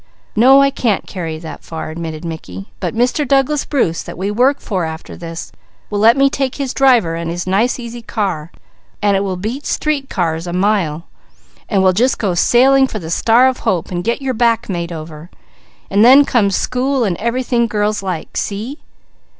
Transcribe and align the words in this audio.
"No, 0.35 0.63
I 0.63 0.71
can't 0.71 1.05
carry 1.05 1.35
you 1.35 1.39
that 1.41 1.61
far," 1.63 1.91
admitted 1.91 2.25
Mickey. 2.25 2.69
"But 2.79 2.95
Mr. 2.95 3.23
Douglas 3.27 3.65
Bruce, 3.65 4.01
that 4.01 4.17
we 4.17 4.31
work 4.31 4.59
for 4.59 4.83
after 4.83 5.15
this, 5.15 5.51
will 5.91 5.99
let 5.99 6.17
me 6.17 6.27
take 6.27 6.55
his 6.55 6.73
driver 6.73 7.13
and 7.13 7.29
his 7.29 7.45
nice, 7.45 7.77
easy 7.77 8.01
car, 8.01 8.51
and 8.99 9.15
it 9.15 9.19
will 9.19 9.37
beat 9.37 9.67
streetcars 9.67 10.47
a 10.47 10.53
mile, 10.53 11.05
and 11.69 11.83
we'll 11.83 11.93
just 11.93 12.17
go 12.17 12.33
sailing 12.33 12.87
for 12.87 12.97
the 12.97 13.11
'Star 13.11 13.47
of 13.47 13.59
Hope' 13.59 13.91
and 13.91 14.03
get 14.03 14.23
your 14.23 14.33
back 14.33 14.67
made 14.67 14.91
over, 14.91 15.29
and 15.91 16.03
then 16.03 16.25
comes 16.25 16.55
school 16.55 17.03
and 17.03 17.15
everything 17.17 17.67
girls 17.67 18.01
like. 18.01 18.35
See?" 18.37 18.79